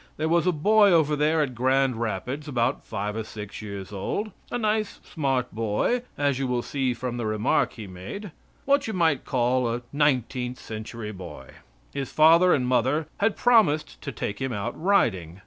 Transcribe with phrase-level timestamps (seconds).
[0.17, 4.31] There was a boy over there at Grand Rapids about five or six years old,
[4.49, 8.31] a nice, smart boy, as you will see from the remark he made
[8.65, 11.51] what you might call a nineteenth century boy.
[11.93, 15.39] His father and mother had promised to take him out riding.